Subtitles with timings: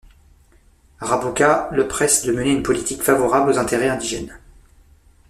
[0.99, 4.35] Rabuka le presse de mener une politique favorable aux intérêts indigènes.